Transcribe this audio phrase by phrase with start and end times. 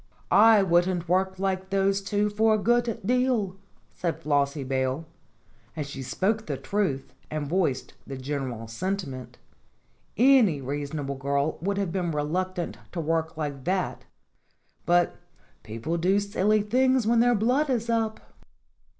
[0.31, 3.59] "I wouldn't work like those two for a good deal,"
[3.93, 5.05] CHRISIMISSIMA 123 said Flossie Bayle,
[5.75, 9.37] and she spoke the truth and voiced the general sentiment.
[10.17, 14.05] Any reasonable girl would have been reluctant to work like that,
[14.87, 15.17] but
[15.61, 18.21] people do silly things when their blood is up.